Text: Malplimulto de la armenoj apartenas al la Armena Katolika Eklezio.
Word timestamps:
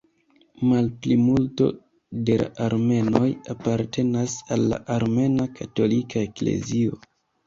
Malplimulto 0.67 1.65
de 2.29 2.37
la 2.41 2.47
armenoj 2.67 3.25
apartenas 3.55 4.33
al 4.55 4.65
la 4.71 4.79
Armena 4.95 5.45
Katolika 5.61 6.25
Eklezio. 6.31 6.99